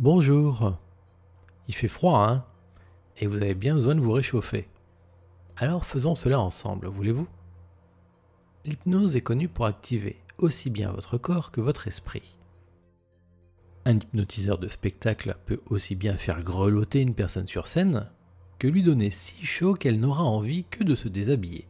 Bonjour. 0.00 0.78
Il 1.66 1.74
fait 1.74 1.88
froid, 1.88 2.20
hein 2.20 2.44
Et 3.16 3.26
vous 3.26 3.42
avez 3.42 3.56
bien 3.56 3.74
besoin 3.74 3.96
de 3.96 4.00
vous 4.00 4.12
réchauffer. 4.12 4.68
Alors 5.56 5.84
faisons 5.84 6.14
cela 6.14 6.38
ensemble, 6.38 6.86
voulez-vous? 6.86 7.26
L'hypnose 8.64 9.16
est 9.16 9.22
connue 9.22 9.48
pour 9.48 9.66
activer 9.66 10.22
aussi 10.38 10.70
bien 10.70 10.92
votre 10.92 11.18
corps 11.18 11.50
que 11.50 11.60
votre 11.60 11.88
esprit. 11.88 12.36
Un 13.86 13.96
hypnotiseur 13.96 14.58
de 14.58 14.68
spectacle 14.68 15.36
peut 15.46 15.58
aussi 15.66 15.96
bien 15.96 16.16
faire 16.16 16.44
grelotter 16.44 17.00
une 17.00 17.16
personne 17.16 17.48
sur 17.48 17.66
scène 17.66 18.08
que 18.60 18.68
lui 18.68 18.84
donner 18.84 19.10
si 19.10 19.44
chaud 19.44 19.74
qu'elle 19.74 19.98
n'aura 19.98 20.22
envie 20.22 20.62
que 20.62 20.84
de 20.84 20.94
se 20.94 21.08
déshabiller. 21.08 21.66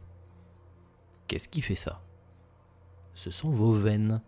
Qu'est-ce 1.27 1.49
qui 1.49 1.61
fait 1.61 1.73
ça? 1.73 2.03
Ce 3.15 3.31
sont 3.31 3.49
vos 3.49 3.73
veines 3.73 4.21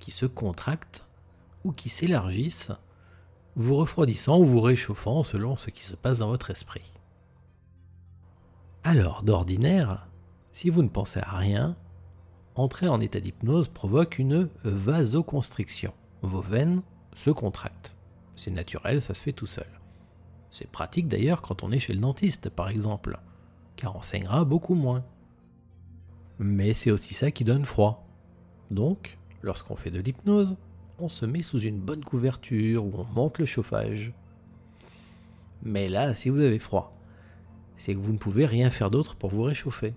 qui 0.00 0.10
se 0.10 0.26
contractent 0.26 1.06
ou 1.62 1.70
qui 1.70 1.88
s'élargissent 1.88 2.72
vous 3.56 3.76
refroidissant 3.76 4.38
ou 4.38 4.44
vous 4.44 4.60
réchauffant 4.60 5.22
selon 5.22 5.56
ce 5.56 5.70
qui 5.70 5.82
se 5.82 5.96
passe 5.96 6.18
dans 6.18 6.28
votre 6.28 6.50
esprit. 6.50 6.92
Alors, 8.84 9.22
d'ordinaire, 9.22 10.06
si 10.52 10.70
vous 10.70 10.82
ne 10.82 10.88
pensez 10.88 11.20
à 11.20 11.36
rien, 11.36 11.74
entrer 12.54 12.86
en 12.86 13.00
état 13.00 13.18
d'hypnose 13.18 13.68
provoque 13.68 14.18
une 14.18 14.48
vasoconstriction. 14.62 15.92
Vos 16.22 16.42
veines 16.42 16.82
se 17.14 17.30
contractent. 17.30 17.96
C'est 18.36 18.50
naturel, 18.50 19.00
ça 19.00 19.14
se 19.14 19.22
fait 19.22 19.32
tout 19.32 19.46
seul. 19.46 19.66
C'est 20.50 20.70
pratique 20.70 21.08
d'ailleurs 21.08 21.42
quand 21.42 21.62
on 21.64 21.72
est 21.72 21.78
chez 21.78 21.94
le 21.94 22.00
dentiste, 22.00 22.50
par 22.50 22.68
exemple, 22.68 23.18
car 23.76 23.96
on 23.96 24.02
saignera 24.02 24.44
beaucoup 24.44 24.74
moins. 24.74 25.04
Mais 26.38 26.74
c'est 26.74 26.90
aussi 26.90 27.14
ça 27.14 27.30
qui 27.30 27.44
donne 27.44 27.64
froid. 27.64 28.06
Donc, 28.70 29.18
lorsqu'on 29.42 29.76
fait 29.76 29.90
de 29.90 30.00
l'hypnose, 30.00 30.56
on 30.98 31.08
se 31.08 31.26
met 31.26 31.42
sous 31.42 31.60
une 31.60 31.78
bonne 31.78 32.04
couverture 32.04 32.84
ou 32.84 32.92
on 32.96 33.04
monte 33.04 33.38
le 33.38 33.46
chauffage. 33.46 34.12
Mais 35.62 35.88
là, 35.88 36.14
si 36.14 36.28
vous 36.28 36.40
avez 36.40 36.58
froid, 36.58 36.96
c'est 37.76 37.94
que 37.94 37.98
vous 37.98 38.12
ne 38.12 38.18
pouvez 38.18 38.46
rien 38.46 38.70
faire 38.70 38.90
d'autre 38.90 39.16
pour 39.16 39.30
vous 39.30 39.42
réchauffer. 39.42 39.94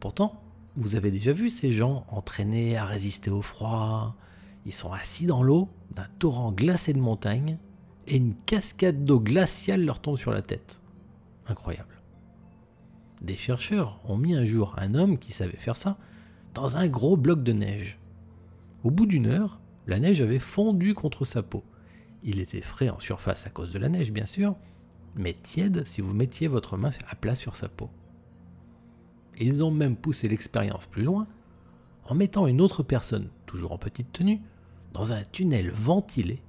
Pourtant, 0.00 0.40
vous 0.76 0.96
avez 0.96 1.10
déjà 1.10 1.32
vu 1.32 1.50
ces 1.50 1.70
gens 1.70 2.04
entraînés 2.08 2.76
à 2.76 2.84
résister 2.84 3.30
au 3.30 3.42
froid. 3.42 4.16
Ils 4.66 4.74
sont 4.74 4.92
assis 4.92 5.26
dans 5.26 5.42
l'eau 5.42 5.68
d'un 5.90 6.06
torrent 6.18 6.52
glacé 6.52 6.92
de 6.92 6.98
montagne 6.98 7.58
et 8.06 8.16
une 8.16 8.34
cascade 8.34 9.04
d'eau 9.04 9.20
glaciale 9.20 9.84
leur 9.84 10.00
tombe 10.00 10.18
sur 10.18 10.32
la 10.32 10.42
tête. 10.42 10.80
Incroyable. 11.46 12.02
Des 13.22 13.36
chercheurs 13.36 14.00
ont 14.04 14.16
mis 14.16 14.34
un 14.34 14.44
jour 14.44 14.74
un 14.76 14.94
homme 14.94 15.18
qui 15.18 15.32
savait 15.32 15.56
faire 15.56 15.76
ça 15.76 15.96
dans 16.54 16.76
un 16.76 16.88
gros 16.88 17.16
bloc 17.16 17.42
de 17.42 17.52
neige. 17.52 17.98
Au 18.86 18.90
bout 18.92 19.06
d'une 19.06 19.26
heure, 19.26 19.58
la 19.88 19.98
neige 19.98 20.20
avait 20.20 20.38
fondu 20.38 20.94
contre 20.94 21.24
sa 21.24 21.42
peau. 21.42 21.64
Il 22.22 22.38
était 22.38 22.60
frais 22.60 22.88
en 22.88 23.00
surface 23.00 23.44
à 23.44 23.50
cause 23.50 23.72
de 23.72 23.80
la 23.80 23.88
neige, 23.88 24.12
bien 24.12 24.26
sûr, 24.26 24.54
mais 25.16 25.32
tiède 25.32 25.84
si 25.88 26.00
vous 26.00 26.14
mettiez 26.14 26.46
votre 26.46 26.76
main 26.76 26.90
à 27.10 27.16
plat 27.16 27.34
sur 27.34 27.56
sa 27.56 27.68
peau. 27.68 27.90
ils 29.40 29.64
ont 29.64 29.72
même 29.72 29.96
poussé 29.96 30.28
l'expérience 30.28 30.86
plus 30.86 31.02
loin 31.02 31.26
en 32.04 32.14
mettant 32.14 32.46
une 32.46 32.60
autre 32.60 32.84
personne, 32.84 33.28
toujours 33.44 33.72
en 33.72 33.76
petite 33.76 34.12
tenue, 34.12 34.40
dans 34.92 35.12
un 35.12 35.24
tunnel 35.24 35.72
ventilé 35.72 36.40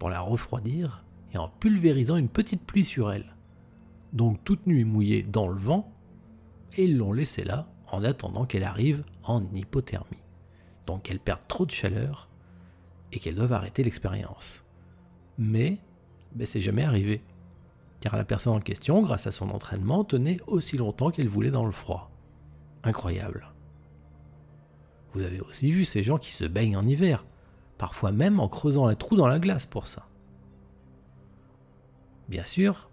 pour 0.00 0.10
la 0.10 0.18
refroidir 0.18 1.04
et 1.32 1.38
en 1.38 1.48
pulvérisant 1.48 2.16
une 2.16 2.28
petite 2.28 2.64
pluie 2.64 2.84
sur 2.84 3.12
elle. 3.12 3.36
Donc 4.12 4.42
toute 4.42 4.66
nue 4.66 4.80
et 4.80 4.84
mouillée 4.84 5.22
dans 5.22 5.46
le 5.46 5.54
vent, 5.54 5.92
et 6.76 6.86
ils 6.86 6.96
l'ont 6.96 7.12
laissée 7.12 7.44
là 7.44 7.68
en 7.86 8.02
attendant 8.02 8.46
qu'elle 8.46 8.64
arrive 8.64 9.04
en 9.22 9.44
hypothermie 9.52 10.23
donc 10.86 11.02
qu'elles 11.02 11.20
perdent 11.20 11.46
trop 11.48 11.66
de 11.66 11.70
chaleur 11.70 12.28
et 13.12 13.18
qu'elles 13.18 13.34
doivent 13.34 13.52
arrêter 13.52 13.82
l'expérience. 13.82 14.64
Mais 15.38 15.78
ben, 16.34 16.46
c'est 16.46 16.60
jamais 16.60 16.84
arrivé, 16.84 17.22
car 18.00 18.16
la 18.16 18.24
personne 18.24 18.54
en 18.54 18.60
question, 18.60 19.00
grâce 19.02 19.26
à 19.26 19.32
son 19.32 19.50
entraînement, 19.50 20.04
tenait 20.04 20.38
aussi 20.46 20.76
longtemps 20.76 21.10
qu'elle 21.10 21.28
voulait 21.28 21.50
dans 21.50 21.64
le 21.64 21.72
froid. 21.72 22.10
Incroyable. 22.82 23.48
Vous 25.12 25.22
avez 25.22 25.40
aussi 25.40 25.70
vu 25.70 25.84
ces 25.84 26.02
gens 26.02 26.18
qui 26.18 26.32
se 26.32 26.44
baignent 26.44 26.76
en 26.76 26.86
hiver, 26.86 27.24
parfois 27.78 28.12
même 28.12 28.40
en 28.40 28.48
creusant 28.48 28.86
un 28.86 28.94
trou 28.94 29.16
dans 29.16 29.28
la 29.28 29.38
glace 29.38 29.66
pour 29.66 29.86
ça. 29.86 30.08
Bien 32.28 32.44
sûr, 32.44 32.90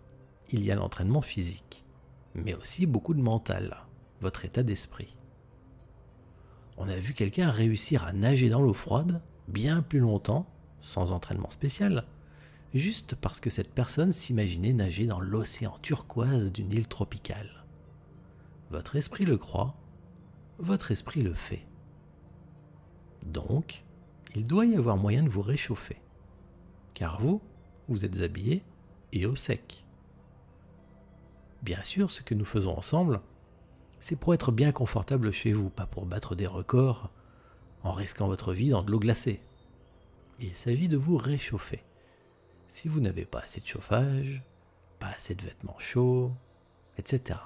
il 0.51 0.63
y 0.63 0.71
a 0.71 0.75
l'entraînement 0.75 1.21
physique, 1.21 1.83
mais 2.35 2.53
aussi 2.53 2.85
beaucoup 2.85 3.13
de 3.13 3.21
mental, 3.21 3.77
votre 4.21 4.45
état 4.45 4.63
d'esprit 4.63 5.17
on 6.77 6.87
a 6.87 6.95
vu 6.95 7.13
quelqu'un 7.13 7.49
réussir 7.49 8.05
à 8.05 8.13
nager 8.13 8.49
dans 8.49 8.61
l'eau 8.61 8.73
froide 8.73 9.21
bien 9.47 9.81
plus 9.81 9.99
longtemps, 9.99 10.47
sans 10.81 11.11
entraînement 11.11 11.49
spécial, 11.49 12.05
juste 12.73 13.15
parce 13.15 13.39
que 13.39 13.49
cette 13.49 13.73
personne 13.73 14.11
s'imaginait 14.11 14.73
nager 14.73 15.05
dans 15.05 15.19
l'océan 15.19 15.77
turquoise 15.81 16.51
d'une 16.51 16.71
île 16.71 16.87
tropicale. 16.87 17.65
Votre 18.69 18.95
esprit 18.95 19.25
le 19.25 19.37
croit, 19.37 19.75
votre 20.57 20.91
esprit 20.91 21.21
le 21.21 21.33
fait. 21.33 21.67
Donc, 23.25 23.83
il 24.35 24.47
doit 24.47 24.65
y 24.65 24.75
avoir 24.75 24.97
moyen 24.97 25.23
de 25.23 25.29
vous 25.29 25.41
réchauffer. 25.41 26.01
Car 26.93 27.19
vous, 27.19 27.41
vous 27.87 28.05
êtes 28.05 28.21
habillé 28.21 28.63
et 29.11 29.25
au 29.25 29.35
sec. 29.35 29.85
Bien 31.61 31.83
sûr, 31.83 32.09
ce 32.09 32.21
que 32.21 32.33
nous 32.33 32.45
faisons 32.45 32.75
ensemble, 32.75 33.21
c'est 34.01 34.15
pour 34.15 34.33
être 34.33 34.51
bien 34.51 34.71
confortable 34.71 35.31
chez 35.31 35.53
vous, 35.53 35.69
pas 35.69 35.85
pour 35.85 36.07
battre 36.07 36.35
des 36.35 36.47
records 36.47 37.11
en 37.83 37.91
risquant 37.91 38.27
votre 38.27 38.51
vie 38.51 38.69
dans 38.69 38.81
de 38.81 38.91
l'eau 38.91 38.99
glacée. 38.99 39.41
Il 40.39 40.53
s'agit 40.53 40.87
de 40.87 40.97
vous 40.97 41.17
réchauffer. 41.17 41.83
Si 42.67 42.87
vous 42.87 42.99
n'avez 42.99 43.25
pas 43.25 43.41
assez 43.41 43.61
de 43.61 43.67
chauffage, 43.67 44.43
pas 44.99 45.09
assez 45.09 45.35
de 45.35 45.43
vêtements 45.43 45.77
chauds, 45.77 46.31
etc. 46.97 47.39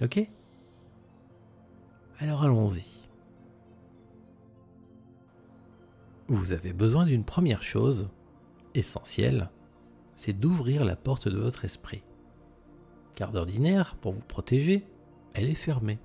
Ok? 0.00 0.28
Alors 2.20 2.44
allons-y. 2.44 3.08
Vous 6.28 6.52
avez 6.52 6.72
besoin 6.72 7.04
d'une 7.04 7.24
première 7.24 7.64
chose, 7.64 8.08
essentielle, 8.74 9.50
c'est 10.14 10.38
d'ouvrir 10.38 10.84
la 10.84 10.94
porte 10.94 11.26
de 11.26 11.38
votre 11.38 11.64
esprit. 11.64 12.04
Car 13.16 13.32
d'ordinaire, 13.32 13.96
pour 13.96 14.12
vous 14.12 14.22
protéger, 14.22 14.86
elle 15.34 15.48
est 15.48 15.54
fermée. 15.54 15.98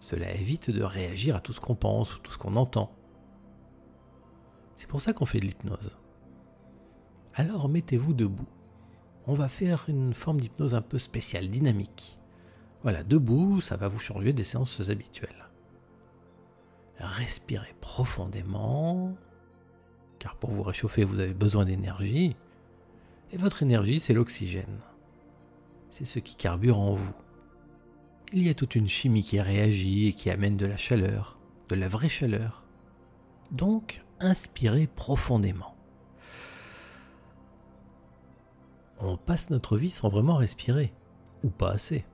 Cela 0.00 0.32
évite 0.34 0.70
de 0.70 0.82
réagir 0.82 1.36
à 1.36 1.40
tout 1.40 1.52
ce 1.52 1.60
qu'on 1.60 1.74
pense 1.74 2.16
ou 2.16 2.18
tout 2.18 2.32
ce 2.32 2.38
qu'on 2.38 2.56
entend. 2.56 2.94
C'est 4.76 4.86
pour 4.86 5.00
ça 5.00 5.12
qu'on 5.12 5.26
fait 5.26 5.40
de 5.40 5.46
l'hypnose. 5.46 5.96
Alors 7.34 7.68
mettez-vous 7.68 8.12
debout. 8.12 8.48
On 9.26 9.34
va 9.34 9.48
faire 9.48 9.84
une 9.88 10.12
forme 10.12 10.40
d'hypnose 10.40 10.74
un 10.74 10.82
peu 10.82 10.98
spéciale, 10.98 11.48
dynamique. 11.48 12.18
Voilà, 12.82 13.02
debout, 13.02 13.60
ça 13.62 13.76
va 13.76 13.88
vous 13.88 13.98
changer 13.98 14.34
des 14.34 14.44
séances 14.44 14.90
habituelles. 14.90 15.48
Respirez 16.98 17.74
profondément, 17.80 19.16
car 20.18 20.36
pour 20.36 20.50
vous 20.50 20.62
réchauffer, 20.62 21.04
vous 21.04 21.20
avez 21.20 21.32
besoin 21.32 21.64
d'énergie. 21.64 22.36
Et 23.32 23.38
votre 23.38 23.62
énergie, 23.62 24.00
c'est 24.00 24.12
l'oxygène. 24.12 24.80
C'est 25.88 26.04
ce 26.04 26.18
qui 26.18 26.36
carbure 26.36 26.78
en 26.78 26.92
vous 26.92 27.14
il 28.32 28.46
y 28.46 28.48
a 28.48 28.54
toute 28.54 28.74
une 28.74 28.88
chimie 28.88 29.22
qui 29.22 29.40
réagit 29.40 30.08
et 30.08 30.12
qui 30.12 30.30
amène 30.30 30.56
de 30.56 30.66
la 30.66 30.76
chaleur, 30.76 31.38
de 31.68 31.74
la 31.74 31.88
vraie 31.88 32.08
chaleur. 32.08 32.64
Donc, 33.50 34.02
inspirez 34.20 34.86
profondément. 34.86 35.74
On 38.98 39.16
passe 39.16 39.50
notre 39.50 39.76
vie 39.76 39.90
sans 39.90 40.08
vraiment 40.08 40.36
respirer, 40.36 40.92
ou 41.42 41.50
pas 41.50 41.72
assez. 41.72 42.04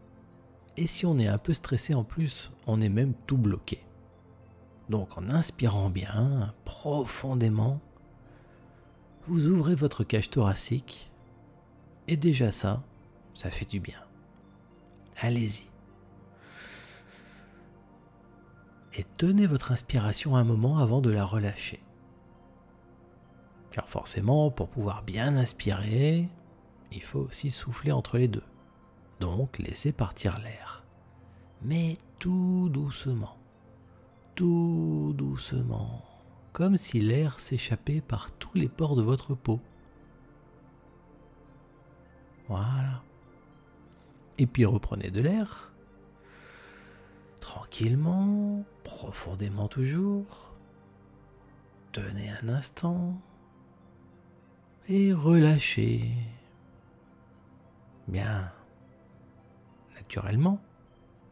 Et 0.77 0.87
si 0.87 1.07
on 1.07 1.19
est 1.19 1.29
un 1.29 1.39
peu 1.39 1.53
stressé 1.53 1.95
en 1.95 2.05
plus, 2.05 2.53
on 2.67 2.81
est 2.81 2.89
même 2.89 3.15
tout 3.27 3.39
bloqué. 3.39 3.85
Donc 4.89 5.17
en 5.17 5.31
inspirant 5.31 5.89
bien, 5.89 6.53
profondément, 6.65 7.81
vous 9.27 9.47
ouvrez 9.47 9.77
votre 9.77 10.03
cage 10.03 10.31
thoracique, 10.31 11.13
et 12.09 12.17
déjà 12.17 12.51
ça, 12.51 12.83
ça 13.35 13.51
fait 13.51 13.69
du 13.69 13.79
bien. 13.79 14.01
Allez-y. 15.21 15.70
Et 18.95 19.05
tenez 19.05 19.47
votre 19.47 19.73
inspiration 19.73 20.37
un 20.37 20.45
moment 20.45 20.79
avant 20.79 21.01
de 21.01 21.11
la 21.11 21.25
relâcher. 21.25 21.83
Car 23.71 23.89
forcément, 23.89 24.51
pour 24.51 24.69
pouvoir 24.69 25.03
bien 25.03 25.37
inspirer, 25.37 26.29
il 26.91 27.03
faut 27.03 27.21
aussi 27.21 27.51
souffler 27.51 27.93
entre 27.93 28.19
les 28.19 28.27
deux. 28.27 28.43
Donc 29.21 29.59
laissez 29.59 29.93
partir 29.93 30.41
l'air. 30.41 30.85
Mais 31.63 31.99
tout 32.19 32.69
doucement. 32.73 33.37
Tout 34.35 35.15
doucement. 35.17 36.05
Comme 36.53 36.77
si 36.77 37.01
l'air 37.01 37.39
s'échappait 37.39 38.01
par 38.01 38.33
tous 38.33 38.55
les 38.55 38.69
pores 38.69 38.97
de 38.97 39.03
votre 39.03 39.35
peau. 39.35 39.61
Voilà. 42.49 43.03
Et 44.39 44.47
puis 44.47 44.65
reprenez 44.65 45.11
de 45.11 45.21
l'air 45.21 45.71
tranquillement, 47.41 48.65
profondément 49.01 49.67
toujours. 49.67 50.55
Tenez 51.93 52.29
un 52.43 52.51
instant. 52.51 53.19
Et 54.89 55.15
relâchez. 55.15 56.13
Bien. 58.09 58.53
Naturellement, 59.97 60.61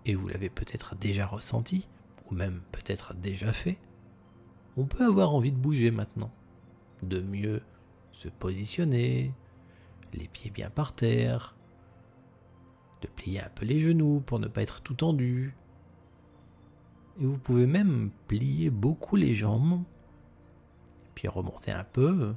et 0.07 0.15
vous 0.15 0.29
l'avez 0.29 0.49
peut-être 0.49 0.95
déjà 0.95 1.27
ressenti, 1.27 1.89
ou 2.31 2.35
même 2.35 2.63
peut-être 2.73 3.13
déjà 3.13 3.53
fait, 3.53 3.79
on 4.79 4.87
peut 4.87 5.05
avoir 5.05 5.35
envie 5.35 5.53
de 5.53 5.59
bouger 5.59 5.91
maintenant, 5.91 6.33
de 7.03 7.21
mieux 7.21 7.61
se 8.13 8.29
positionner, 8.29 9.35
les 10.15 10.29
pieds 10.29 10.51
bien 10.51 10.71
par 10.71 10.95
terre, 10.95 11.55
de 13.03 13.09
plier 13.09 13.43
un 13.43 13.51
peu 13.51 13.67
les 13.67 13.79
genoux 13.79 14.23
pour 14.25 14.39
ne 14.39 14.49
pas 14.49 14.63
être 14.63 14.81
tout 14.81 14.95
tendu. 14.95 15.55
Et 17.21 17.27
vous 17.27 17.39
pouvez 17.39 17.67
même 17.67 18.11
plier 18.29 18.71
beaucoup 18.71 19.17
les 19.17 19.35
jambes, 19.35 19.83
puis 21.15 21.27
remonter 21.27 21.73
un 21.73 21.85
peu. 21.85 22.35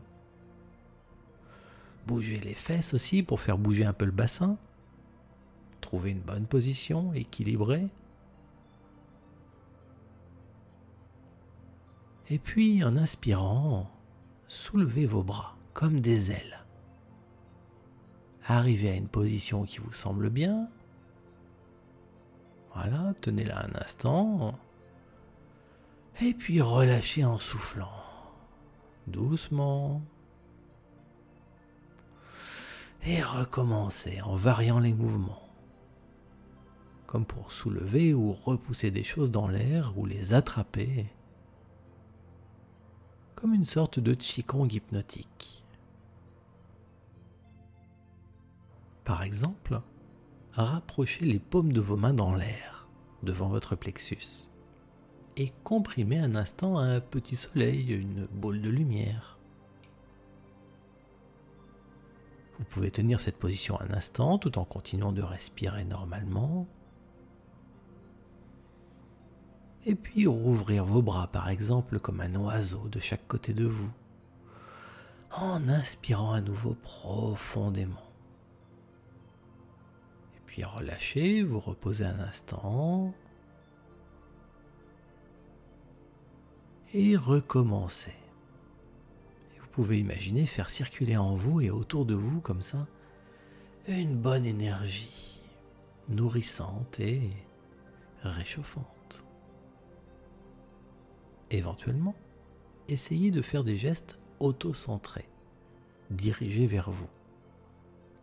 Bouger 2.08 2.40
les 2.40 2.56
fesses 2.56 2.94
aussi 2.96 3.22
pour 3.22 3.40
faire 3.40 3.60
bouger 3.60 3.86
un 3.86 3.94
peu 3.94 4.06
le 4.06 4.12
bassin. 4.12 4.58
Trouver 5.82 6.12
une 6.12 6.22
bonne 6.22 6.48
position 6.48 7.14
équilibrée. 7.14 7.90
Et 12.30 12.40
puis, 12.40 12.84
en 12.84 12.98
inspirant, 12.98 13.92
soulevez 14.48 15.06
vos 15.06 15.22
bras 15.22 15.58
comme 15.74 16.00
des 16.00 16.32
ailes. 16.32 16.66
Arrivez 18.48 18.90
à 18.90 18.96
une 18.96 19.10
position 19.10 19.64
qui 19.64 19.78
vous 19.78 19.94
semble 19.94 20.30
bien. 20.30 20.70
Voilà, 22.74 23.14
tenez-la 23.22 23.66
un 23.66 23.76
instant. 23.76 24.58
Et 26.22 26.34
puis 26.34 26.62
relâchez 26.62 27.26
en 27.26 27.40
soufflant. 27.40 27.92
Doucement. 29.08 30.02
Et 33.04 33.22
recommencez 33.22 34.22
en 34.22 34.36
variant 34.36 34.80
les 34.80 34.94
mouvements. 34.94 35.50
Comme 37.08 37.26
pour 37.26 37.52
soulever 37.52 38.14
ou 38.14 38.34
repousser 38.34 38.92
des 38.92 39.04
choses 39.04 39.32
dans 39.32 39.48
l'air 39.48 39.98
ou 39.98 40.06
les 40.06 40.34
attraper 40.34 41.08
comme 43.42 43.56
une 43.56 43.66
sorte 43.66 44.00
de 44.00 44.14
Qigong 44.14 44.72
hypnotique. 44.72 45.64
Par 49.04 49.24
exemple, 49.24 49.82
rapprochez 50.52 51.26
les 51.26 51.40
paumes 51.40 51.74
de 51.74 51.82
vos 51.82 51.98
mains 51.98 52.14
dans 52.14 52.36
l'air, 52.36 52.88
devant 53.24 53.50
votre 53.50 53.76
plexus, 53.76 54.48
et 55.38 55.54
comprimez 55.64 56.20
un 56.20 56.36
instant 56.36 56.78
un 56.78 57.00
petit 57.00 57.36
soleil, 57.36 57.94
une 57.94 58.26
boule 58.28 58.62
de 58.62 58.70
lumière. 58.70 59.38
Vous 62.60 62.66
pouvez 62.66 62.92
tenir 62.92 63.20
cette 63.20 63.38
position 63.38 63.80
un 63.82 63.92
instant 63.92 64.38
tout 64.38 64.60
en 64.60 64.66
continuant 64.66 65.12
de 65.12 65.22
respirer 65.22 65.84
normalement 65.84 66.68
et 69.86 69.96
puis 69.96 70.28
rouvrir 70.28 70.86
vos 70.86 71.02
bras 71.02 71.28
par 71.28 71.50
exemple 71.50 72.00
comme 72.00 72.22
un 72.22 72.36
oiseau 72.36 72.88
de 72.90 73.00
chaque 73.00 73.28
côté 73.28 73.54
de 73.54 73.66
vous, 73.66 73.90
en 75.32 75.68
inspirant 75.70 76.34
à 76.34 76.42
nouveau 76.42 76.76
profondément. 76.76 78.12
Et 80.36 80.40
puis 80.46 80.64
relâchez, 80.64 81.42
vous 81.42 81.60
reposez 81.60 82.06
un 82.06 82.20
instant 82.20 83.14
et 86.94 87.16
recommencez. 87.16 88.14
vous 89.60 89.68
pouvez 89.68 90.00
imaginer 90.00 90.46
faire 90.46 90.70
circuler 90.70 91.16
en 91.16 91.36
vous 91.36 91.62
et 91.62 91.70
autour 91.70 92.06
de 92.06 92.16
vous 92.16 92.42
comme 92.42 92.62
ça 92.62 92.88
une 93.88 94.18
bonne 94.18 94.46
énergie 94.46 95.42
nourrissante 96.10 97.00
et 97.00 97.30
réchauffante. 98.24 99.24
Éventuellement, 101.50 102.16
essayez 102.88 103.32
de 103.32 103.42
faire 103.42 103.64
des 103.64 103.76
gestes 103.76 104.18
auto-centrés, 104.40 105.30
dirigés 106.10 106.68
vers 106.68 106.92
vous, 106.92 107.10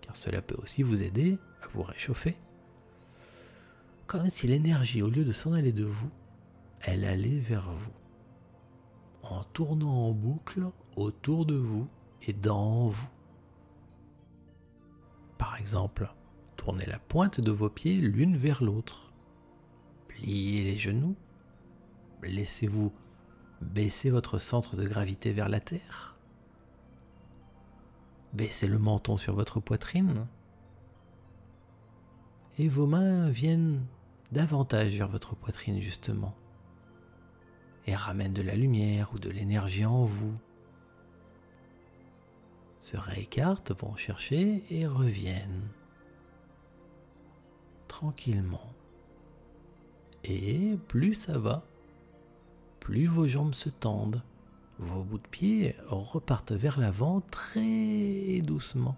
car 0.00 0.16
cela 0.16 0.42
peut 0.42 0.56
aussi 0.62 0.82
vous 0.82 1.02
aider 1.02 1.38
à 1.62 1.68
vous 1.68 1.82
réchauffer, 1.82 2.36
comme 4.06 4.30
si 4.30 4.46
l'énergie, 4.46 5.02
au 5.02 5.10
lieu 5.10 5.24
de 5.24 5.32
s'en 5.32 5.52
aller 5.52 5.72
de 5.72 5.84
vous, 5.84 6.10
elle 6.82 7.04
allait 7.04 7.38
vers 7.38 7.70
vous, 7.72 7.92
en 9.22 9.44
tournant 9.44 10.08
en 10.08 10.12
boucle 10.12 10.66
autour 10.96 11.46
de 11.46 11.56
vous 11.56 11.88
et 12.26 12.32
dans 12.32 12.88
vous. 12.88 13.08
Par 15.36 15.56
exemple, 15.56 16.12
tournez 16.56 16.86
la 16.86 16.98
pointe 16.98 17.40
de 17.40 17.50
vos 17.50 17.70
pieds 17.70 17.96
l'une 17.96 18.36
vers 18.36 18.62
l'autre, 18.62 19.12
pliez 20.08 20.64
les 20.64 20.76
genoux, 20.76 21.16
laissez-vous 22.22 22.92
Baissez 23.60 24.10
votre 24.10 24.38
centre 24.38 24.76
de 24.76 24.86
gravité 24.86 25.32
vers 25.32 25.48
la 25.48 25.60
terre. 25.60 26.16
Baissez 28.32 28.68
le 28.68 28.78
menton 28.78 29.16
sur 29.16 29.34
votre 29.34 29.58
poitrine. 29.58 30.26
Et 32.58 32.68
vos 32.68 32.86
mains 32.86 33.28
viennent 33.30 33.84
davantage 34.30 34.96
vers 34.96 35.08
votre 35.08 35.34
poitrine 35.34 35.80
justement. 35.80 36.34
Et 37.88 37.96
ramènent 37.96 38.34
de 38.34 38.42
la 38.42 38.54
lumière 38.54 39.14
ou 39.14 39.18
de 39.18 39.30
l'énergie 39.30 39.86
en 39.86 40.04
vous. 40.04 40.34
Se 42.78 42.98
réécartent, 42.98 43.72
vont 43.80 43.96
chercher 43.96 44.62
et 44.68 44.86
reviennent. 44.86 45.70
Tranquillement. 47.88 48.74
Et 50.22 50.76
plus 50.86 51.14
ça 51.14 51.38
va, 51.38 51.64
plus 52.78 53.06
vos 53.06 53.26
jambes 53.26 53.54
se 53.54 53.70
tendent, 53.70 54.22
vos 54.78 55.02
bouts 55.02 55.16
de 55.16 55.26
pied 55.26 55.74
repartent 55.86 56.52
vers 56.52 56.78
l'avant 56.78 57.22
très 57.22 58.42
doucement, 58.42 58.96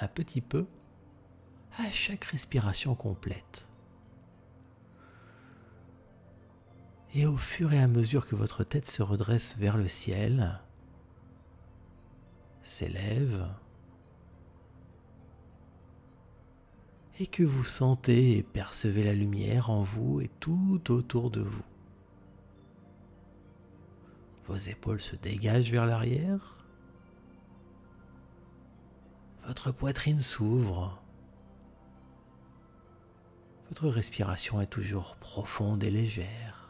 un 0.00 0.06
petit 0.06 0.42
peu, 0.42 0.66
à 1.78 1.90
chaque 1.90 2.26
respiration 2.26 2.94
complète. 2.94 3.66
Et 7.14 7.26
au 7.26 7.36
fur 7.36 7.72
et 7.72 7.78
à 7.78 7.86
mesure 7.86 8.26
que 8.26 8.34
votre 8.34 8.64
tête 8.64 8.86
se 8.86 9.02
redresse 9.02 9.56
vers 9.56 9.76
le 9.76 9.86
ciel, 9.86 10.60
s'élève, 12.64 13.48
et 17.20 17.28
que 17.28 17.44
vous 17.44 17.62
sentez 17.62 18.36
et 18.36 18.42
percevez 18.42 19.04
la 19.04 19.12
lumière 19.12 19.70
en 19.70 19.82
vous 19.82 20.20
et 20.20 20.30
tout 20.40 20.82
autour 20.88 21.30
de 21.30 21.40
vous. 21.40 21.64
Vos 24.46 24.56
épaules 24.56 25.00
se 25.00 25.14
dégagent 25.14 25.70
vers 25.70 25.86
l'arrière. 25.86 26.56
Votre 29.46 29.70
poitrine 29.70 30.18
s'ouvre. 30.18 31.00
Votre 33.68 33.88
respiration 33.88 34.60
est 34.60 34.66
toujours 34.66 35.16
profonde 35.16 35.84
et 35.84 35.90
légère. 35.90 36.63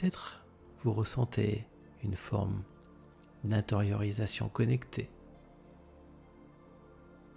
Peut-être 0.00 0.46
vous 0.78 0.94
ressentez 0.94 1.66
une 2.02 2.16
forme 2.16 2.62
d'intériorisation 3.44 4.48
connectée. 4.48 5.10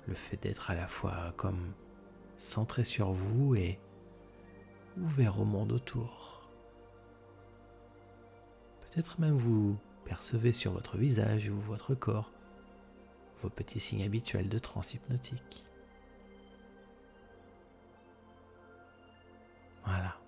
Le 0.07 0.13
fait 0.13 0.37
d'être 0.37 0.71
à 0.71 0.73
la 0.73 0.87
fois 0.87 1.33
comme 1.35 1.73
centré 2.37 2.85
sur 2.85 3.11
vous 3.11 3.53
et 3.55 3.81
ouvert 4.95 5.41
au 5.41 5.43
monde 5.43 5.73
autour. 5.73 6.49
Peut-être 8.79 9.19
même 9.19 9.35
vous 9.35 9.77
percevez 10.05 10.53
sur 10.53 10.71
votre 10.71 10.95
visage 10.95 11.49
ou 11.49 11.59
votre 11.59 11.95
corps 11.95 12.31
vos 13.41 13.49
petits 13.49 13.81
signes 13.81 14.03
habituels 14.03 14.47
de 14.47 14.59
transe 14.59 14.93
hypnotique. 14.93 15.65
Voilà. 19.83 20.22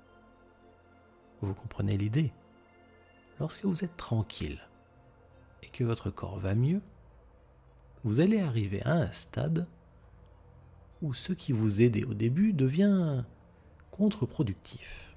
Vous 1.42 1.54
comprenez 1.54 1.98
l'idée 1.98 2.32
Lorsque 3.40 3.66
vous 3.66 3.84
êtes 3.84 3.98
tranquille 3.98 4.62
et 5.62 5.68
que 5.68 5.84
votre 5.84 6.10
corps 6.10 6.40
va 6.40 6.56
mieux, 6.56 6.82
vous 8.04 8.20
allez 8.20 8.40
arriver 8.40 8.82
à 8.84 8.94
un 8.94 9.12
stade 9.12 9.68
où 11.02 11.14
ce 11.14 11.34
qui 11.34 11.52
vous 11.52 11.82
aidait 11.82 12.06
au 12.06 12.14
début 12.14 12.54
devient 12.54 13.24
contre-productif 13.92 15.16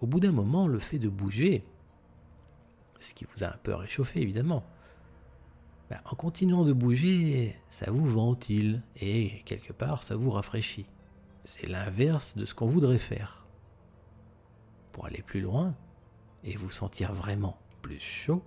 au 0.00 0.06
bout 0.06 0.20
d'un 0.20 0.32
moment, 0.32 0.68
le 0.68 0.78
fait 0.78 0.98
de 0.98 1.08
bouger, 1.08 1.64
ce 3.00 3.14
qui 3.14 3.26
vous 3.34 3.44
a 3.44 3.48
un 3.48 3.56
peu 3.62 3.74
réchauffé 3.74 4.20
évidemment, 4.20 4.64
ben, 5.90 6.00
en 6.04 6.14
continuant 6.14 6.64
de 6.64 6.72
bouger, 6.72 7.56
ça 7.70 7.90
vous 7.90 8.06
ventile 8.06 8.82
et 9.00 9.42
quelque 9.44 9.72
part 9.72 10.02
ça 10.02 10.16
vous 10.16 10.30
rafraîchit. 10.30 10.86
C'est 11.44 11.66
l'inverse 11.66 12.36
de 12.36 12.44
ce 12.44 12.54
qu'on 12.54 12.66
voudrait 12.66 12.98
faire. 12.98 13.46
Aller 15.04 15.22
plus 15.22 15.40
loin, 15.40 15.74
et 16.44 16.56
vous 16.56 16.70
sentir 16.70 17.12
vraiment 17.12 17.58
plus 17.82 17.98
chaud, 17.98 18.42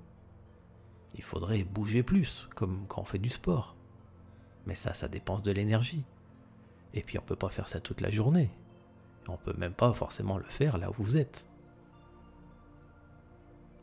il 1.15 1.23
faudrait 1.23 1.63
bouger 1.63 2.03
plus, 2.03 2.47
comme 2.55 2.85
quand 2.87 3.01
on 3.01 3.05
fait 3.05 3.19
du 3.19 3.29
sport. 3.29 3.75
Mais 4.65 4.75
ça, 4.75 4.93
ça 4.93 5.07
dépense 5.07 5.41
de 5.41 5.51
l'énergie. 5.51 6.03
Et 6.93 7.01
puis 7.01 7.17
on 7.17 7.21
peut 7.21 7.35
pas 7.35 7.49
faire 7.49 7.67
ça 7.67 7.79
toute 7.79 8.01
la 8.01 8.09
journée. 8.09 8.51
On 9.27 9.37
peut 9.37 9.55
même 9.57 9.73
pas 9.73 9.93
forcément 9.93 10.37
le 10.37 10.45
faire 10.45 10.77
là 10.77 10.89
où 10.91 11.03
vous 11.03 11.17
êtes. 11.17 11.45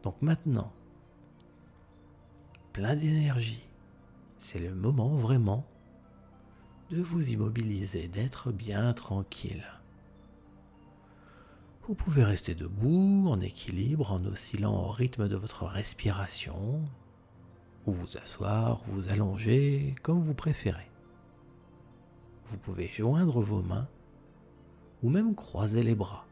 Donc 0.02 0.22
maintenant, 0.22 0.72
plein 2.72 2.96
d'énergie, 2.96 3.66
c'est 4.38 4.58
le 4.58 4.74
moment 4.74 5.16
vraiment 5.16 5.66
de 6.90 7.02
vous 7.02 7.30
immobiliser, 7.30 8.08
d'être 8.08 8.52
bien 8.52 8.92
tranquille. 8.92 9.66
Vous 11.88 11.94
pouvez 11.94 12.22
rester 12.22 12.54
debout, 12.54 13.28
en 13.30 13.40
équilibre, 13.40 14.12
en 14.12 14.22
oscillant 14.26 14.74
au 14.74 14.90
rythme 14.90 15.26
de 15.26 15.36
votre 15.36 15.64
respiration, 15.64 16.82
ou 17.86 17.92
vous 17.92 18.18
asseoir, 18.18 18.82
ou 18.86 18.92
vous 18.92 19.08
allonger, 19.08 19.94
comme 20.02 20.20
vous 20.20 20.34
préférez. 20.34 20.90
Vous 22.44 22.58
pouvez 22.58 22.88
joindre 22.88 23.40
vos 23.40 23.62
mains, 23.62 23.88
ou 25.02 25.08
même 25.08 25.34
croiser 25.34 25.82
les 25.82 25.94
bras. 25.94 26.26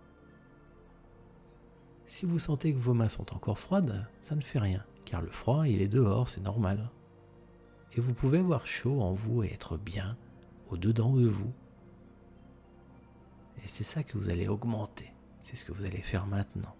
Si 2.04 2.26
vous 2.26 2.38
sentez 2.38 2.74
que 2.74 2.78
vos 2.78 2.92
mains 2.92 3.08
sont 3.08 3.34
encore 3.34 3.58
froides, 3.58 4.06
ça 4.20 4.34
ne 4.34 4.42
fait 4.42 4.58
rien, 4.58 4.84
car 5.06 5.22
le 5.22 5.30
froid, 5.30 5.66
il 5.66 5.80
est 5.80 5.88
dehors, 5.88 6.28
c'est 6.28 6.42
normal. 6.42 6.90
Et 7.94 8.02
vous 8.02 8.12
pouvez 8.12 8.40
avoir 8.40 8.66
chaud 8.66 9.00
en 9.00 9.14
vous 9.14 9.42
et 9.42 9.54
être 9.54 9.78
bien 9.78 10.18
au-dedans 10.68 11.14
de 11.14 11.26
vous. 11.26 11.54
Et 13.64 13.66
c'est 13.66 13.84
ça 13.84 14.02
que 14.02 14.18
vous 14.18 14.28
allez 14.28 14.48
augmenter. 14.48 15.15
C'est 15.46 15.54
ce 15.54 15.64
que 15.64 15.70
vous 15.70 15.84
allez 15.84 16.02
faire 16.02 16.26
maintenant. 16.26 16.74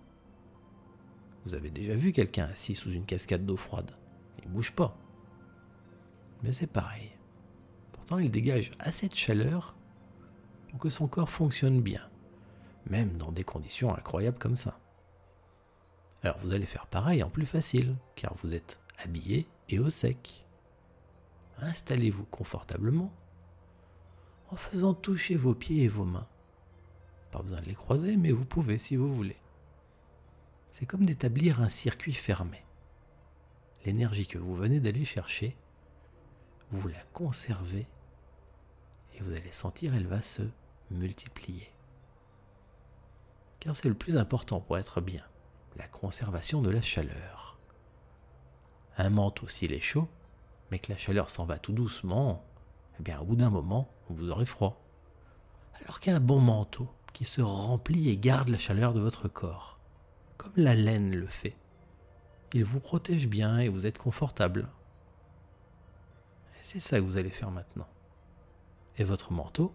Vous 1.44 1.54
avez 1.54 1.70
déjà 1.70 1.94
vu 1.94 2.10
quelqu'un 2.10 2.46
assis 2.46 2.74
sous 2.74 2.90
une 2.90 3.06
cascade 3.06 3.46
d'eau 3.46 3.56
froide. 3.56 3.92
Il 4.40 4.48
ne 4.48 4.54
bouge 4.54 4.72
pas. 4.72 4.98
Mais 6.42 6.50
c'est 6.50 6.66
pareil. 6.66 7.12
Pourtant, 7.92 8.18
il 8.18 8.28
dégage 8.28 8.72
assez 8.80 9.06
de 9.06 9.14
chaleur 9.14 9.76
pour 10.68 10.80
que 10.80 10.90
son 10.90 11.06
corps 11.06 11.30
fonctionne 11.30 11.80
bien. 11.80 12.10
Même 12.90 13.16
dans 13.18 13.30
des 13.30 13.44
conditions 13.44 13.94
incroyables 13.94 14.40
comme 14.40 14.56
ça. 14.56 14.80
Alors 16.24 16.38
vous 16.38 16.52
allez 16.52 16.66
faire 16.66 16.88
pareil 16.88 17.22
en 17.22 17.30
plus 17.30 17.46
facile, 17.46 17.94
car 18.16 18.34
vous 18.42 18.52
êtes 18.52 18.80
habillé 18.98 19.46
et 19.68 19.78
au 19.78 19.90
sec. 19.90 20.44
Installez-vous 21.58 22.24
confortablement 22.24 23.12
en 24.50 24.56
faisant 24.56 24.92
toucher 24.92 25.36
vos 25.36 25.54
pieds 25.54 25.84
et 25.84 25.88
vos 25.88 26.04
mains. 26.04 26.26
Pas 27.36 27.42
besoin 27.42 27.60
de 27.60 27.66
les 27.66 27.74
croiser, 27.74 28.16
mais 28.16 28.32
vous 28.32 28.46
pouvez 28.46 28.78
si 28.78 28.96
vous 28.96 29.14
voulez. 29.14 29.36
C'est 30.72 30.86
comme 30.86 31.04
d'établir 31.04 31.60
un 31.60 31.68
circuit 31.68 32.14
fermé. 32.14 32.64
L'énergie 33.84 34.26
que 34.26 34.38
vous 34.38 34.54
venez 34.54 34.80
d'aller 34.80 35.04
chercher, 35.04 35.54
vous 36.70 36.88
la 36.88 37.02
conservez 37.12 37.86
et 39.12 39.20
vous 39.20 39.32
allez 39.32 39.52
sentir 39.52 39.94
elle 39.94 40.06
va 40.06 40.22
se 40.22 40.44
multiplier. 40.90 41.70
Car 43.60 43.76
c'est 43.76 43.88
le 43.88 43.94
plus 43.94 44.16
important 44.16 44.60
pour 44.60 44.78
être 44.78 45.02
bien, 45.02 45.26
la 45.76 45.88
conservation 45.88 46.62
de 46.62 46.70
la 46.70 46.80
chaleur. 46.80 47.58
Un 48.96 49.10
manteau 49.10 49.46
s'il 49.46 49.74
est 49.74 49.80
chaud, 49.80 50.08
mais 50.70 50.78
que 50.78 50.90
la 50.90 50.96
chaleur 50.96 51.28
s'en 51.28 51.44
va 51.44 51.58
tout 51.58 51.74
doucement, 51.74 52.42
eh 52.98 53.02
bien, 53.02 53.20
au 53.20 53.26
bout 53.26 53.36
d'un 53.36 53.50
moment, 53.50 53.90
vous 54.08 54.30
aurez 54.30 54.46
froid. 54.46 54.80
Alors 55.82 56.00
qu'un 56.00 56.18
bon 56.18 56.40
manteau 56.40 56.88
qui 57.16 57.24
se 57.24 57.40
remplit 57.40 58.10
et 58.10 58.18
garde 58.18 58.50
la 58.50 58.58
chaleur 58.58 58.92
de 58.92 59.00
votre 59.00 59.26
corps, 59.26 59.78
comme 60.36 60.52
la 60.56 60.74
laine 60.74 61.16
le 61.16 61.26
fait, 61.26 61.56
il 62.52 62.62
vous 62.62 62.78
protège 62.78 63.26
bien 63.26 63.58
et 63.58 63.70
vous 63.70 63.86
êtes 63.86 63.96
confortable. 63.96 64.68
C'est 66.60 66.78
ça 66.78 66.98
que 66.98 67.04
vous 67.04 67.16
allez 67.16 67.30
faire 67.30 67.50
maintenant. 67.50 67.88
Et 68.98 69.04
votre 69.04 69.32
manteau, 69.32 69.72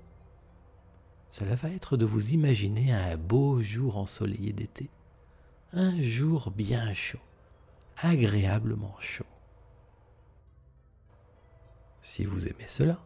cela 1.29 1.55
va 1.55 1.71
être 1.71 1.98
de 1.98 2.05
vous 2.05 2.29
imaginer 2.29 2.93
un 2.93 3.17
beau 3.17 3.63
jour 3.63 3.98
ensoleillé 3.98 4.53
d'été. 4.53 4.91
Un 5.74 6.00
jour 6.00 6.51
bien 6.51 6.93
chaud, 6.93 7.17
agréablement 7.98 8.95
chaud. 9.00 9.25
Si 12.03 12.24
vous 12.24 12.48
aimez 12.48 12.67
cela, 12.67 13.00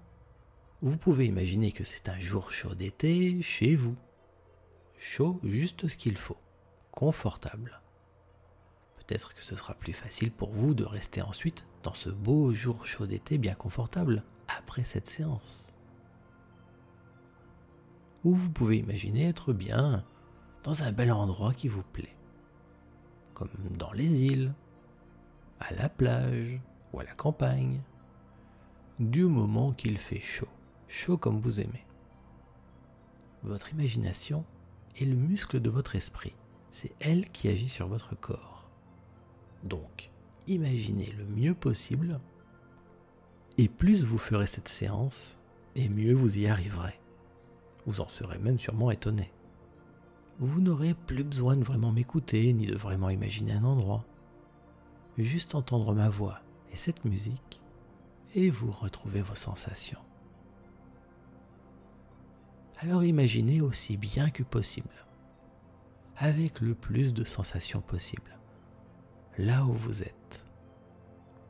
vous 0.82 0.98
pouvez 0.98 1.26
imaginer 1.26 1.72
que 1.72 1.86
c'est 1.86 2.10
un 2.10 2.20
jour 2.20 2.52
chaud 2.52 2.76
d'été 2.76 3.42
chez 3.42 3.78
vous. 3.78 3.96
Chaud, 4.98 5.40
juste 5.44 5.88
ce 5.88 5.96
qu'il 5.96 6.18
faut. 6.18 6.38
Confortable. 6.92 7.82
Peut-être 8.98 9.34
que 9.34 9.44
ce 9.44 9.56
sera 9.56 9.74
plus 9.74 9.94
facile 9.94 10.32
pour 10.32 10.52
vous 10.52 10.74
de 10.74 10.84
rester 10.84 11.22
ensuite 11.22 11.66
dans 11.84 11.94
ce 11.94 12.10
beau 12.10 12.54
jour 12.54 12.86
chaud 12.86 13.06
d'été 13.06 13.38
bien 13.38 13.54
confortable 13.54 14.24
après 14.48 14.84
cette 14.84 15.08
séance. 15.08 15.74
Ou 18.24 18.34
vous 18.34 18.50
pouvez 18.50 18.78
imaginer 18.78 19.28
être 19.28 19.54
bien 19.54 20.04
dans 20.64 20.82
un 20.82 20.92
bel 20.92 21.12
endroit 21.12 21.54
qui 21.54 21.68
vous 21.68 21.84
plaît. 21.84 22.16
Comme 23.34 23.52
dans 23.78 23.92
les 23.92 24.24
îles, 24.24 24.54
à 25.60 25.74
la 25.74 25.90
plage 25.90 26.60
ou 26.94 27.00
à 27.00 27.04
la 27.04 27.14
campagne. 27.14 27.82
Du 29.00 29.26
moment 29.26 29.74
qu'il 29.74 29.98
fait 29.98 30.22
chaud 30.22 30.48
chaud 30.88 31.18
comme 31.18 31.40
vous 31.40 31.60
aimez. 31.60 31.86
Votre 33.44 33.72
imagination 33.72 34.46
est 34.98 35.06
le 35.06 35.16
muscle 35.16 35.60
de 35.60 35.70
votre 35.70 35.96
esprit. 35.96 36.34
C'est 36.72 36.94
elle 37.00 37.30
qui 37.30 37.48
agit 37.48 37.70
sur 37.70 37.88
votre 37.88 38.16
corps. 38.16 38.70
Donc, 39.64 40.12
imaginez 40.48 41.12
le 41.18 41.26
mieux 41.26 41.54
possible, 41.54 42.20
et 43.58 43.70
plus 43.70 44.04
vous 44.04 44.18
ferez 44.18 44.48
cette 44.48 44.68
séance, 44.68 45.40
et 45.76 45.90
mieux 45.90 46.14
vous 46.14 46.38
y 46.38 46.48
arriverez. 46.48 47.00
Vous 47.86 48.02
en 48.02 48.08
serez 48.08 48.38
même 48.38 48.60
sûrement 48.60 48.92
étonné. 48.92 49.32
Vous 50.40 50.60
n'aurez 50.60 50.94
plus 50.94 51.24
besoin 51.24 51.56
de 51.56 51.64
vraiment 51.64 51.92
m'écouter, 51.92 52.52
ni 52.52 52.66
de 52.66 52.76
vraiment 52.76 53.10
imaginer 53.10 53.54
un 53.54 53.64
endroit. 53.64 54.06
Juste 55.18 55.56
entendre 55.56 55.94
ma 55.94 56.10
voix 56.10 56.42
et 56.72 56.76
cette 56.76 57.06
musique, 57.06 57.62
et 58.34 58.50
vous 58.50 58.72
retrouvez 58.72 59.22
vos 59.22 59.36
sensations 59.36 60.00
alors 62.80 63.04
imaginez 63.04 63.62
aussi 63.62 63.98
bien 63.98 64.30
que 64.30 64.44
possible, 64.44 65.06
avec 66.18 66.62
le 66.62 66.76
plus 66.76 67.14
de 67.14 67.24
sensations 67.24 67.82
possible, 67.82 68.38
là 69.38 69.66
où 69.66 69.74
vous 69.74 70.04
êtes. 70.04 70.46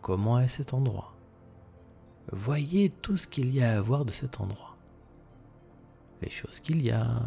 Comment 0.02 0.40
est 0.40 0.48
cet 0.48 0.74
endroit? 0.74 1.16
Voyez 2.32 2.90
tout 2.90 3.18
ce 3.18 3.28
qu'il 3.28 3.54
y 3.54 3.64
a 3.64 3.78
à 3.78 3.82
voir 3.82 4.06
de 4.06 4.12
cet 4.12 4.40
endroit. 4.40 4.78
Les 6.22 6.30
choses 6.30 6.60
qu'il 6.60 6.84
y 6.84 6.92
a, 6.92 7.22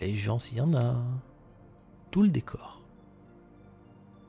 les 0.00 0.14
gens 0.14 0.38
s'il 0.38 0.58
y 0.58 0.60
en 0.60 0.74
a, 0.74 0.96
tout 2.10 2.22
le 2.22 2.28
décor. 2.28 2.82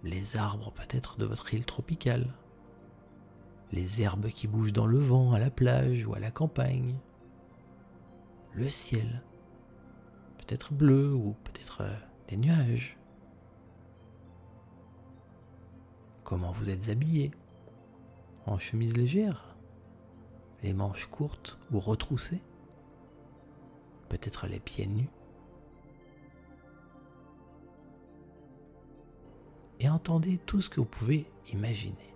Les 0.04 0.38
arbres 0.38 0.72
peut-être 0.72 1.18
de 1.18 1.26
votre 1.26 1.54
île 1.54 1.66
tropicale, 1.66 2.34
les 3.72 4.02
herbes 4.02 4.28
qui 4.28 4.48
bougent 4.48 4.74
dans 4.74 4.86
le 4.86 5.00
vent 5.00 5.34
à 5.34 5.40
la 5.40 5.50
plage 5.50 6.06
ou 6.06 6.14
à 6.14 6.20
la 6.20 6.32
campagne, 6.32 6.96
le 8.56 8.70
ciel, 8.70 9.22
peut-être 10.38 10.74
bleu 10.74 11.14
ou 11.14 11.36
peut-être 11.44 11.82
euh, 11.82 11.96
des 12.30 12.38
nuages. 12.38 12.98
Comment 16.24 16.52
vous 16.54 16.70
êtes 16.70 16.90
habillé 16.90 17.32
En 18.46 18.58
chemise 18.58 18.96
légère? 18.96 19.58
Les 20.64 20.74
manches 20.74 21.08
courtes 21.08 21.60
ou 21.72 21.80
retroussées? 21.80 22.42
Peut-être 24.08 24.48
les 24.48 24.62
pieds 24.62 24.88
nus? 24.88 25.10
Et 29.82 29.90
entendez 29.90 30.40
tout 30.46 30.62
ce 30.62 30.70
que 30.70 30.80
vous 30.80 30.86
pouvez 30.86 31.30
imaginer. 31.52 32.16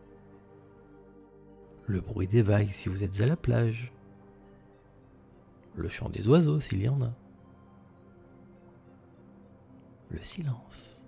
Le 1.86 2.00
bruit 2.00 2.28
des 2.28 2.42
vagues 2.42 2.72
si 2.72 2.88
vous 2.88 3.04
êtes 3.04 3.20
à 3.20 3.26
la 3.26 3.36
plage 3.36 3.92
le 5.80 5.90
chant 5.90 6.10
des 6.10 6.28
oiseaux 6.28 6.60
s'il 6.60 6.82
y 6.82 6.90
en 6.90 7.02
a, 7.02 7.14
le 10.10 10.22
silence. 10.22 11.06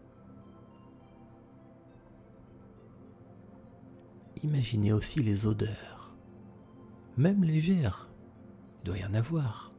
Imaginez 4.44 4.92
aussi 4.92 5.22
les 5.22 5.46
odeurs, 5.46 6.16
même 7.18 7.44
légères, 7.44 8.10
il 8.80 8.86
doit 8.86 8.98
y 8.98 9.06
en 9.06 9.14
avoir, 9.14 9.72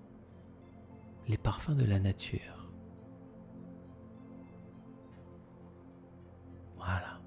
les 1.27 1.37
parfums 1.37 1.75
de 1.75 1.85
la 1.85 1.99
nature. 1.99 2.71
Voilà. 6.77 7.21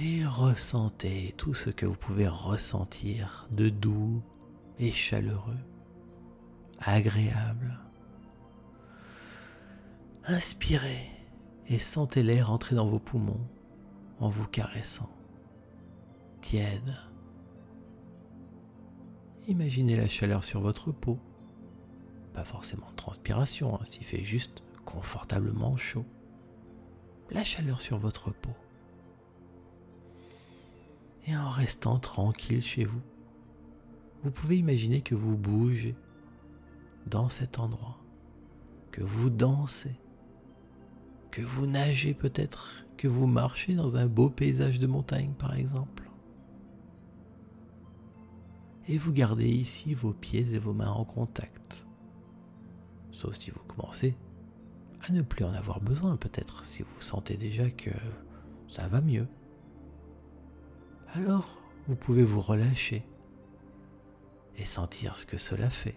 Et 0.00 0.24
ressentez 0.24 1.34
tout 1.36 1.54
ce 1.54 1.70
que 1.70 1.86
vous 1.86 1.96
pouvez 1.96 2.28
ressentir 2.28 3.48
de 3.50 3.68
doux, 3.68 4.22
chaleureux, 4.92 5.58
agréable. 6.78 7.78
Inspirez 10.24 11.06
et 11.68 11.78
sentez 11.78 12.22
l'air 12.22 12.50
entrer 12.50 12.76
dans 12.76 12.86
vos 12.86 12.98
poumons 12.98 13.46
en 14.18 14.30
vous 14.30 14.46
caressant. 14.46 15.10
Tiède. 16.40 16.94
Imaginez 19.48 19.96
la 19.96 20.08
chaleur 20.08 20.44
sur 20.44 20.60
votre 20.60 20.92
peau. 20.92 21.18
Pas 22.32 22.44
forcément 22.44 22.90
de 22.90 22.96
transpiration, 22.96 23.74
hein, 23.74 23.84
s'il 23.84 24.04
fait 24.04 24.22
juste 24.22 24.62
confortablement 24.86 25.76
chaud. 25.76 26.06
La 27.30 27.44
chaleur 27.44 27.80
sur 27.82 27.98
votre 27.98 28.30
peau. 28.30 28.54
Et 31.26 31.36
en 31.36 31.50
restant 31.50 31.98
tranquille 31.98 32.62
chez 32.62 32.84
vous, 32.84 33.02
vous 34.22 34.30
pouvez 34.30 34.58
imaginer 34.58 35.00
que 35.00 35.14
vous 35.14 35.36
bougez 35.36 35.96
dans 37.06 37.28
cet 37.28 37.58
endroit, 37.58 37.98
que 38.90 39.02
vous 39.02 39.30
dansez, 39.30 39.98
que 41.30 41.42
vous 41.42 41.66
nagez 41.66 42.14
peut-être, 42.14 42.84
que 42.96 43.08
vous 43.08 43.26
marchez 43.26 43.74
dans 43.74 43.96
un 43.96 44.06
beau 44.06 44.28
paysage 44.28 44.78
de 44.78 44.86
montagne 44.86 45.32
par 45.38 45.54
exemple. 45.54 46.10
Et 48.88 48.98
vous 48.98 49.12
gardez 49.12 49.48
ici 49.48 49.94
vos 49.94 50.12
pieds 50.12 50.54
et 50.54 50.58
vos 50.58 50.74
mains 50.74 50.90
en 50.90 51.04
contact. 51.04 51.86
Sauf 53.12 53.36
si 53.36 53.50
vous 53.50 53.60
commencez 53.66 54.16
à 55.06 55.12
ne 55.12 55.22
plus 55.22 55.44
en 55.44 55.52
avoir 55.52 55.80
besoin 55.80 56.16
peut-être, 56.16 56.64
si 56.64 56.82
vous 56.82 57.00
sentez 57.00 57.36
déjà 57.36 57.70
que 57.70 57.90
ça 58.68 58.88
va 58.88 59.00
mieux. 59.00 59.28
Alors, 61.14 61.62
vous 61.88 61.96
pouvez 61.96 62.24
vous 62.24 62.40
relâcher 62.40 63.04
et 64.56 64.64
sentir 64.64 65.18
ce 65.18 65.26
que 65.26 65.36
cela 65.36 65.70
fait. 65.70 65.96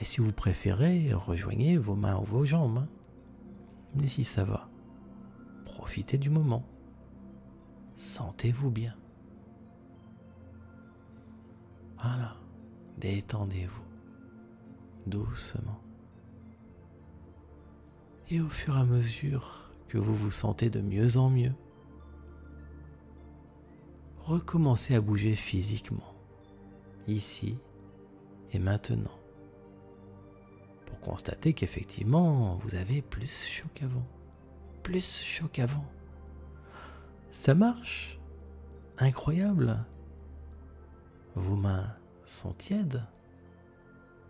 Et 0.00 0.04
si 0.04 0.20
vous 0.20 0.32
préférez, 0.32 1.12
rejoignez 1.14 1.76
vos 1.78 1.96
mains 1.96 2.16
ou 2.16 2.24
vos 2.24 2.44
jambes. 2.44 2.78
Hein. 2.78 2.88
Mais 3.94 4.06
si 4.06 4.24
ça 4.24 4.44
va, 4.44 4.68
profitez 5.64 6.18
du 6.18 6.28
moment. 6.28 6.64
Sentez-vous 7.96 8.70
bien. 8.70 8.94
Voilà, 11.96 12.36
détendez-vous 12.98 13.82
doucement. 15.06 15.80
Et 18.28 18.40
au 18.40 18.48
fur 18.48 18.76
et 18.76 18.80
à 18.80 18.84
mesure 18.84 19.70
que 19.88 19.98
vous 19.98 20.14
vous 20.14 20.30
sentez 20.30 20.68
de 20.68 20.80
mieux 20.80 21.16
en 21.16 21.30
mieux, 21.30 21.54
recommencez 24.26 24.94
à 24.94 25.00
bouger 25.00 25.34
physiquement, 25.34 26.14
ici 27.06 27.58
et 28.52 28.58
maintenant 28.58 29.16
pour 30.86 31.00
constater 31.00 31.52
qu'effectivement, 31.52 32.54
vous 32.56 32.74
avez 32.74 33.02
plus 33.02 33.44
chaud 33.44 33.68
qu'avant. 33.74 34.06
Plus 34.82 35.22
chaud 35.22 35.48
qu'avant. 35.52 35.84
Ça 37.32 37.54
marche? 37.54 38.18
Incroyable. 38.98 39.84
Vos 41.34 41.56
mains 41.56 41.92
sont 42.24 42.52
tièdes. 42.52 43.02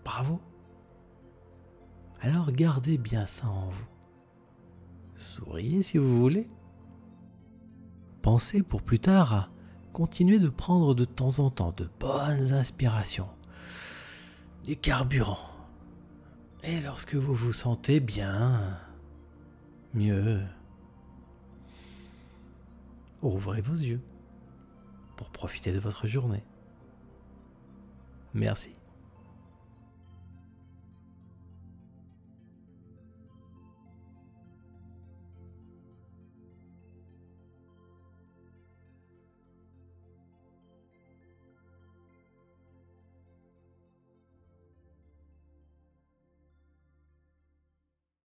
Bravo. 0.05 0.41
Alors 2.21 2.51
gardez 2.51 2.99
bien 2.99 3.27
ça 3.27 3.47
en 3.47 3.69
vous. 3.69 3.87
Souriez 5.15 5.83
si 5.83 5.99
vous 5.99 6.21
voulez. 6.21 6.49
Pensez 8.23 8.63
pour 8.63 8.83
plus 8.83 8.99
tard 8.99 9.51
à 9.97 9.99
continuer 9.99 10.39
de 10.39 10.51
prendre 10.51 10.95
de 10.95 11.07
temps 11.07 11.39
en 11.39 11.49
temps 11.49 11.73
de 11.75 11.89
bonnes 11.99 12.53
inspirations. 12.53 13.31
Du 14.65 14.77
carburant 14.77 15.39
et 16.63 16.81
lorsque 16.81 17.15
vous 17.15 17.33
vous 17.33 17.55
sentez 17.55 17.99
bien, 17.99 18.79
mieux, 19.95 20.43
ouvrez 23.23 23.63
vos 23.63 23.73
yeux 23.73 24.03
pour 25.17 25.31
profiter 25.31 25.73
de 25.73 25.79
votre 25.79 26.07
journée. 26.07 26.45
Merci. 28.35 28.77